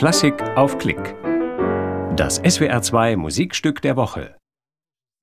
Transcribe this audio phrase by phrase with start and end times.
[0.00, 1.14] Klassik auf Klick.
[2.16, 4.34] Das SWR2 Musikstück der Woche.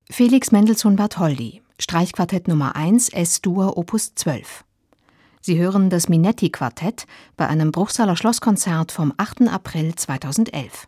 [0.07, 4.65] Felix Mendelssohn Bartholdy, Streichquartett Nummer 1, S-Dur, Opus 12.
[5.41, 9.47] Sie hören das Minetti-Quartett bei einem Bruchsaler Schlosskonzert vom 8.
[9.51, 10.87] April 2011.